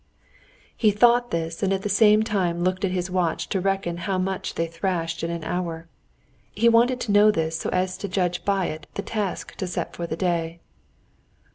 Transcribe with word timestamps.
He 0.75 0.89
thought 0.89 1.29
this, 1.29 1.61
and 1.61 1.71
at 1.71 1.83
the 1.83 1.87
same 1.87 2.23
time 2.23 2.63
looked 2.63 2.83
at 2.83 2.89
his 2.89 3.11
watch 3.11 3.49
to 3.49 3.59
reckon 3.61 3.97
how 3.97 4.17
much 4.17 4.55
they 4.55 4.65
thrashed 4.65 5.21
in 5.21 5.29
an 5.29 5.43
hour. 5.43 5.87
He 6.55 6.67
wanted 6.67 6.99
to 7.01 7.11
know 7.11 7.29
this 7.29 7.59
so 7.59 7.69
as 7.69 7.99
to 7.99 8.07
judge 8.07 8.43
by 8.43 8.65
it 8.65 8.87
the 8.95 9.03
task 9.03 9.53
to 9.57 9.67
set 9.67 9.95
for 9.95 10.07
the 10.07 10.17
day. 10.17 10.59